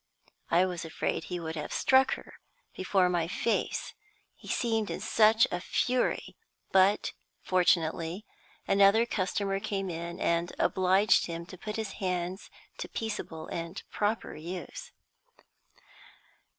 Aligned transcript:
I 0.49 0.65
was 0.65 0.83
afraid 0.83 1.25
he 1.25 1.39
would 1.39 1.55
have 1.55 1.71
struck 1.71 2.15
her 2.15 2.33
before 2.75 3.07
my 3.07 3.27
face, 3.27 3.93
he 4.33 4.47
seemed 4.47 4.89
in 4.89 4.99
such 4.99 5.45
a 5.51 5.59
fury; 5.61 6.35
but, 6.71 7.13
fortunately, 7.43 8.25
another 8.67 9.05
customer 9.05 9.59
came 9.59 9.91
in, 9.91 10.19
and 10.19 10.53
obliged 10.57 11.27
him 11.27 11.45
to 11.45 11.55
put 11.55 11.75
his 11.75 11.91
hands 12.01 12.49
to 12.79 12.89
peaceable 12.89 13.45
and 13.49 13.83
proper 13.91 14.35
use. 14.35 14.91